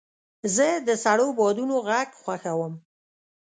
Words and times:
زه 0.55 0.67
د 0.87 0.89
سړو 1.03 1.27
بادونو 1.39 1.75
غږ 1.87 2.09
خوښوم. 2.21 2.73